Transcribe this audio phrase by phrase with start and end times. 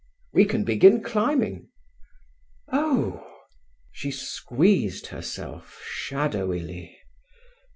[0.33, 1.69] "We can begin climbing."
[2.71, 3.23] "Oh!"
[3.91, 6.97] she squeezed herself shadowily.